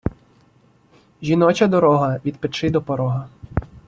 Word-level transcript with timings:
жіноча 1.21 1.67
дорога– 1.67 2.21
від 2.25 2.37
печи 2.37 2.69
до 2.69 2.81
порога 2.81 3.29